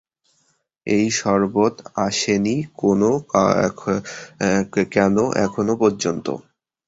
[0.87, 1.73] এই শরবত
[2.05, 2.55] আসেনি
[4.91, 6.27] কেনো এখনো পর্যন্ত!